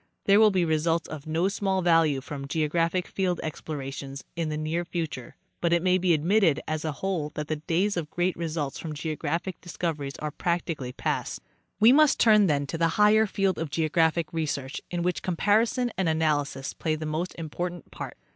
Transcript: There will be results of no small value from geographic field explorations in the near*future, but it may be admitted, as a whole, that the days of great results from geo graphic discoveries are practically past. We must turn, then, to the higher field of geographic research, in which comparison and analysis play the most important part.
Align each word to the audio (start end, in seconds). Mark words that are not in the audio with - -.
There 0.25 0.39
will 0.39 0.49
be 0.49 0.65
results 0.65 1.07
of 1.07 1.27
no 1.27 1.47
small 1.47 1.83
value 1.83 2.21
from 2.21 2.47
geographic 2.47 3.05
field 3.07 3.39
explorations 3.43 4.23
in 4.35 4.49
the 4.49 4.57
near*future, 4.57 5.35
but 5.61 5.73
it 5.73 5.83
may 5.83 5.99
be 5.99 6.15
admitted, 6.15 6.59
as 6.67 6.83
a 6.83 6.91
whole, 6.91 7.29
that 7.35 7.49
the 7.49 7.57
days 7.57 7.95
of 7.95 8.09
great 8.09 8.35
results 8.35 8.79
from 8.79 8.93
geo 8.95 9.15
graphic 9.15 9.61
discoveries 9.61 10.17
are 10.17 10.31
practically 10.31 10.91
past. 10.91 11.39
We 11.79 11.91
must 11.93 12.19
turn, 12.19 12.47
then, 12.47 12.65
to 12.65 12.79
the 12.79 12.87
higher 12.97 13.27
field 13.27 13.59
of 13.59 13.69
geographic 13.69 14.33
research, 14.33 14.81
in 14.89 15.03
which 15.03 15.21
comparison 15.21 15.91
and 15.99 16.09
analysis 16.09 16.73
play 16.73 16.95
the 16.95 17.05
most 17.05 17.35
important 17.37 17.91
part. 17.91 18.17